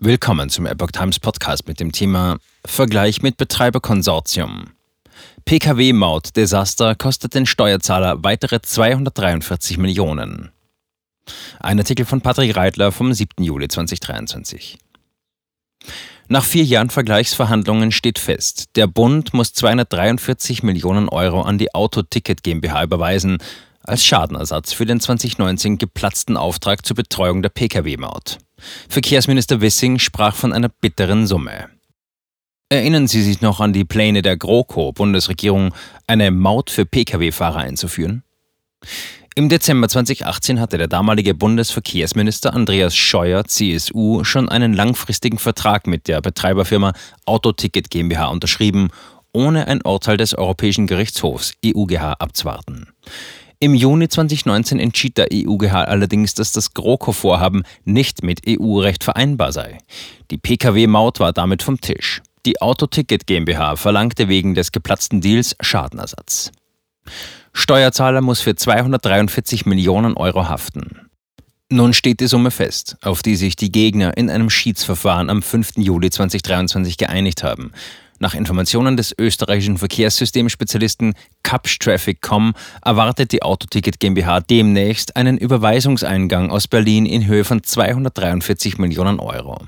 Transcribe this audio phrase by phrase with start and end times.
[0.00, 4.70] Willkommen zum Epoch Times Podcast mit dem Thema Vergleich mit Betreiberkonsortium.
[5.44, 10.52] PKW-Maut-Desaster kostet den Steuerzahler weitere 243 Millionen.
[11.58, 13.42] Ein Artikel von Patrick Reitler vom 7.
[13.42, 14.78] Juli 2023.
[16.28, 22.44] Nach vier Jahren Vergleichsverhandlungen steht fest, der Bund muss 243 Millionen Euro an die Autoticket
[22.44, 23.38] GmbH überweisen,
[23.82, 28.38] als Schadenersatz für den 2019 geplatzten Auftrag zur Betreuung der Pkw-Maut.
[28.88, 31.68] Verkehrsminister Wissing sprach von einer bitteren Summe.
[32.70, 35.74] Erinnern Sie sich noch an die Pläne der GroKo-Bundesregierung,
[36.06, 38.22] eine Maut für Pkw-Fahrer einzuführen?
[39.34, 46.08] Im Dezember 2018 hatte der damalige Bundesverkehrsminister Andreas Scheuer, CSU, schon einen langfristigen Vertrag mit
[46.08, 46.92] der Betreiberfirma
[47.24, 48.88] Autoticket GmbH unterschrieben,
[49.32, 52.88] ohne ein Urteil des Europäischen Gerichtshofs EUGH abzuwarten.
[53.60, 59.78] Im Juni 2019 entschied der EUGH allerdings, dass das GroKo-Vorhaben nicht mit EU-Recht vereinbar sei.
[60.30, 62.22] Die Pkw-Maut war damit vom Tisch.
[62.46, 66.52] Die Autoticket GmbH verlangte wegen des geplatzten Deals Schadenersatz.
[67.52, 71.08] Steuerzahler muss für 243 Millionen Euro haften.
[71.68, 75.72] Nun steht die Summe fest, auf die sich die Gegner in einem Schiedsverfahren am 5.
[75.78, 77.72] Juli 2023 geeinigt haben.
[78.20, 87.06] Nach Informationen des österreichischen Verkehrssystemspezialisten Capstraffic.com erwartet die Autoticket GmbH demnächst einen Überweisungseingang aus Berlin
[87.06, 89.60] in Höhe von 243 Millionen Euro.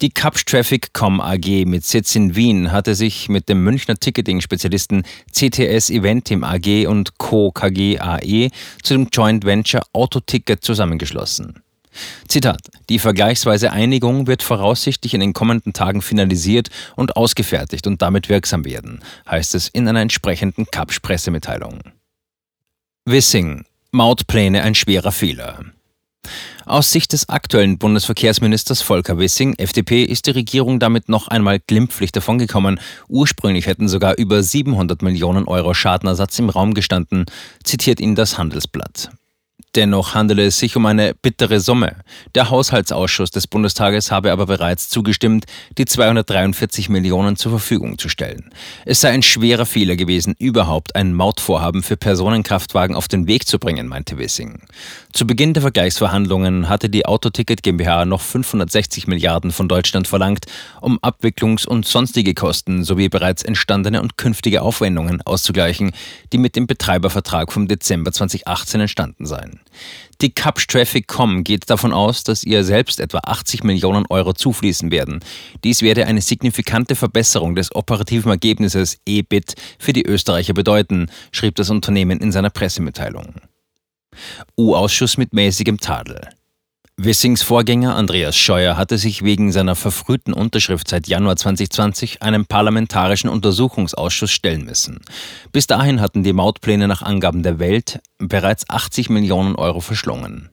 [0.00, 6.42] Die Capstraffic.com AG mit Sitz in Wien hatte sich mit dem Münchner Ticketing-Spezialisten CTS Eventim
[6.42, 7.52] AG und Co.
[7.52, 8.50] KG AE
[8.82, 11.63] zu dem Joint Venture Autoticket zusammengeschlossen.
[12.28, 18.28] Zitat: Die vergleichsweise Einigung wird voraussichtlich in den kommenden Tagen finalisiert und ausgefertigt und damit
[18.28, 21.80] wirksam werden, heißt es in einer entsprechenden Kapsch-Pressemitteilung.
[23.04, 25.60] Wissing: Mautpläne ein schwerer Fehler.
[26.66, 32.10] Aus Sicht des aktuellen Bundesverkehrsministers Volker Wissing, FDP, ist die Regierung damit noch einmal glimpflich
[32.10, 32.80] davongekommen.
[33.08, 37.26] Ursprünglich hätten sogar über 700 Millionen Euro Schadenersatz im Raum gestanden,
[37.62, 39.10] zitiert ihn das Handelsblatt.
[39.74, 41.96] Dennoch handele es sich um eine bittere Summe.
[42.36, 45.46] Der Haushaltsausschuss des Bundestages habe aber bereits zugestimmt,
[45.76, 48.50] die 243 Millionen zur Verfügung zu stellen.
[48.84, 53.58] Es sei ein schwerer Fehler gewesen, überhaupt ein Mautvorhaben für Personenkraftwagen auf den Weg zu
[53.58, 54.60] bringen, meinte Wissing.
[55.12, 60.46] Zu Beginn der Vergleichsverhandlungen hatte die Autoticket GmbH noch 560 Milliarden von Deutschland verlangt,
[60.80, 65.92] um Abwicklungs- und sonstige Kosten sowie bereits entstandene und künftige Aufwendungen auszugleichen,
[66.32, 69.63] die mit dem Betreibervertrag vom Dezember 2018 entstanden seien.
[70.20, 75.20] Die Capsch Traffic.com geht davon aus, dass ihr selbst etwa 80 Millionen Euro zufließen werden.
[75.64, 81.70] Dies werde eine signifikante Verbesserung des operativen Ergebnisses EBIT für die Österreicher bedeuten, schrieb das
[81.70, 83.34] Unternehmen in seiner Pressemitteilung.
[84.56, 86.28] U-Ausschuss mit mäßigem Tadel.
[86.96, 93.28] Wissings Vorgänger Andreas Scheuer hatte sich wegen seiner verfrühten Unterschrift seit Januar 2020 einem parlamentarischen
[93.28, 95.00] Untersuchungsausschuss stellen müssen.
[95.50, 100.50] Bis dahin hatten die Mautpläne nach Angaben der Welt bereits 80 Millionen Euro verschlungen.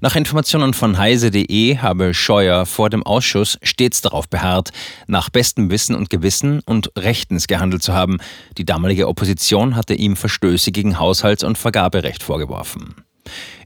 [0.00, 4.70] Nach Informationen von heise.de habe Scheuer vor dem Ausschuss stets darauf beharrt,
[5.08, 8.18] nach bestem Wissen und Gewissen und rechtens gehandelt zu haben.
[8.58, 12.94] Die damalige Opposition hatte ihm Verstöße gegen Haushalts- und Vergaberecht vorgeworfen.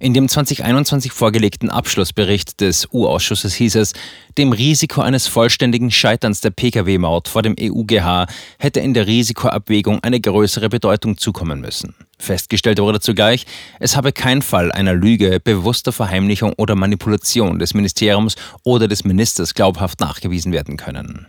[0.00, 3.92] In dem 2021 vorgelegten Abschlussbericht des U-Ausschusses hieß es,
[4.36, 8.26] dem Risiko eines vollständigen Scheiterns der Pkw-Maut vor dem EUGH
[8.58, 11.94] hätte in der Risikoabwägung eine größere Bedeutung zukommen müssen.
[12.18, 13.46] Festgestellt wurde zugleich,
[13.80, 19.54] es habe kein Fall einer Lüge, bewusster Verheimlichung oder Manipulation des Ministeriums oder des Ministers
[19.54, 21.26] glaubhaft nachgewiesen werden können.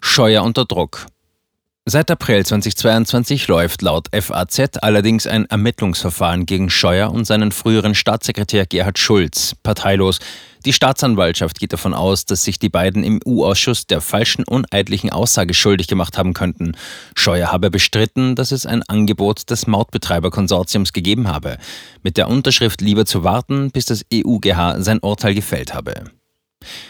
[0.00, 1.06] Scheuer unter Druck.
[1.92, 8.64] Seit April 2022 läuft laut FAZ allerdings ein Ermittlungsverfahren gegen Scheuer und seinen früheren Staatssekretär
[8.64, 10.20] Gerhard Schulz, parteilos.
[10.64, 15.52] Die Staatsanwaltschaft geht davon aus, dass sich die beiden im U-Ausschuss der falschen uneidlichen Aussage
[15.52, 16.76] schuldig gemacht haben könnten.
[17.16, 21.58] Scheuer habe bestritten, dass es ein Angebot des Mautbetreiberkonsortiums gegeben habe,
[22.04, 26.04] mit der Unterschrift lieber zu warten, bis das EUGH sein Urteil gefällt habe.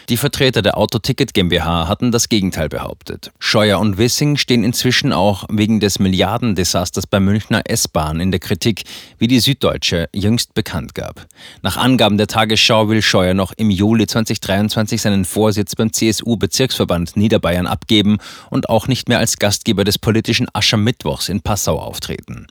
[0.09, 3.31] Die Vertreter der Autoticket GmbH hatten das Gegenteil behauptet.
[3.39, 8.83] Scheuer und Wissing stehen inzwischen auch wegen des Milliardendesasters bei Münchner S-Bahn in der Kritik,
[9.19, 11.27] wie die Süddeutsche jüngst bekannt gab.
[11.61, 17.67] Nach Angaben der Tagesschau will Scheuer noch im Juli 2023 seinen Vorsitz beim CSU-Bezirksverband Niederbayern
[17.67, 18.17] abgeben
[18.49, 22.47] und auch nicht mehr als Gastgeber des politischen Aschermittwochs in Passau auftreten.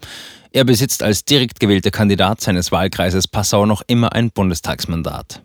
[0.53, 5.43] Er besitzt als direkt gewählter Kandidat seines Wahlkreises Passau noch immer ein Bundestagsmandat.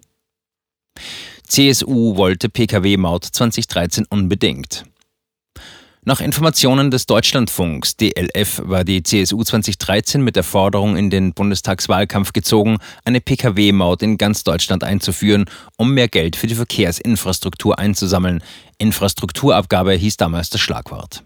[1.46, 4.86] CSU wollte Pkw-Maut 2013 unbedingt.
[6.08, 12.32] Nach Informationen des Deutschlandfunks DLF war die CSU 2013 mit der Forderung in den Bundestagswahlkampf
[12.32, 15.46] gezogen, eine Pkw-Maut in ganz Deutschland einzuführen,
[15.78, 18.44] um mehr Geld für die Verkehrsinfrastruktur einzusammeln.
[18.78, 21.24] Infrastrukturabgabe hieß damals das Schlagwort.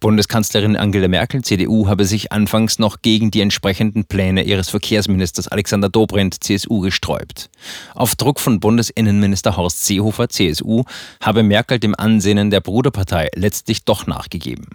[0.00, 5.88] Bundeskanzlerin Angela Merkel, CDU, habe sich anfangs noch gegen die entsprechenden Pläne ihres Verkehrsministers Alexander
[5.88, 7.50] Dobrindt, CSU, gesträubt.
[7.94, 10.84] Auf Druck von Bundesinnenminister Horst Seehofer, CSU,
[11.20, 14.66] habe Merkel dem Ansehen der Bruderpartei letztlich doch nachgegeben.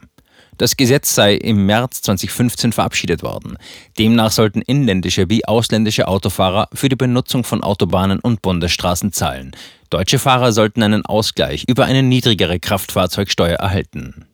[0.58, 3.58] Das Gesetz sei im März 2015 verabschiedet worden.
[4.00, 9.52] Demnach sollten inländische wie ausländische Autofahrer für die Benutzung von Autobahnen und Bundesstraßen zahlen.
[9.92, 14.26] Deutsche Fahrer sollten einen Ausgleich über eine niedrigere Kraftfahrzeugsteuer erhalten.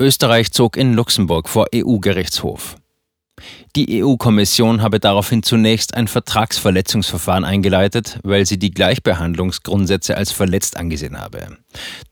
[0.00, 2.76] Österreich zog in Luxemburg vor EU-Gerichtshof.
[3.76, 11.20] Die EU-Kommission habe daraufhin zunächst ein Vertragsverletzungsverfahren eingeleitet, weil sie die Gleichbehandlungsgrundsätze als verletzt angesehen
[11.20, 11.58] habe.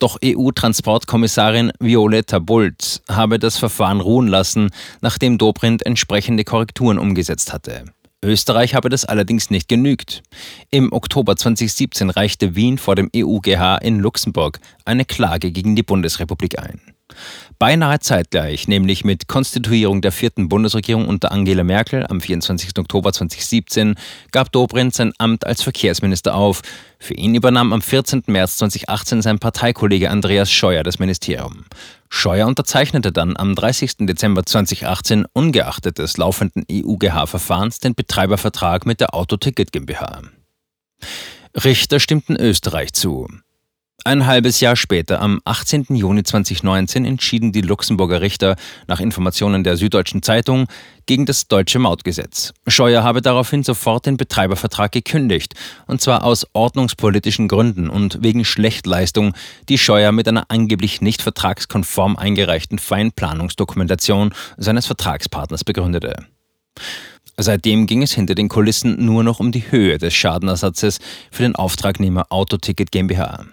[0.01, 7.85] Doch EU-Transportkommissarin Violetta Bulc habe das Verfahren ruhen lassen, nachdem Dobrindt entsprechende Korrekturen umgesetzt hatte.
[8.25, 10.23] Österreich habe das allerdings nicht genügt.
[10.71, 16.59] Im Oktober 2017 reichte Wien vor dem EUGH in Luxemburg eine Klage gegen die Bundesrepublik
[16.59, 16.81] ein.
[17.59, 22.79] Beinahe zeitgleich, nämlich mit Konstituierung der vierten Bundesregierung unter Angela Merkel am 24.
[22.79, 23.95] Oktober 2017,
[24.33, 26.63] gab Dobrindt sein Amt als Verkehrsminister auf.
[26.99, 28.25] Für ihn übernahm am 14.
[28.27, 31.65] März 2018 sein Parteikollege Andreas Scheuer das Ministerium.
[32.09, 33.99] Scheuer unterzeichnete dann am 30.
[34.01, 40.23] Dezember 2018 ungeachtet des laufenden EUGH-Verfahrens den Betreibervertrag mit der Autoticket GmbH.
[41.65, 43.29] Richter stimmten Österreich zu.
[44.05, 45.87] Ein halbes Jahr später, am 18.
[45.91, 48.57] Juni 2019, entschieden die Luxemburger Richter
[48.89, 50.67] nach Informationen der Süddeutschen Zeitung
[51.07, 52.53] gegen das deutsche Mautgesetz.
[52.67, 55.55] Scheuer habe daraufhin sofort den Betreibervertrag gekündigt,
[55.87, 59.35] und zwar aus ordnungspolitischen Gründen und wegen Schlechtleistung,
[59.69, 66.27] die Scheuer mit einer angeblich nicht vertragskonform eingereichten Feinplanungsdokumentation seines Vertragspartners begründete.
[67.37, 70.99] Seitdem ging es hinter den Kulissen nur noch um die Höhe des Schadenersatzes
[71.31, 73.47] für den Auftragnehmer Autoticket GmbH.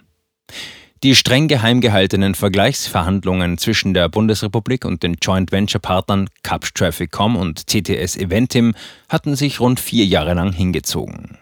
[1.02, 7.36] Die streng geheim gehaltenen Vergleichsverhandlungen zwischen der Bundesrepublik und den Joint Venture Partnern Caps Traffic.com
[7.36, 8.74] und CTS Eventim
[9.08, 11.38] hatten sich rund vier Jahre lang hingezogen.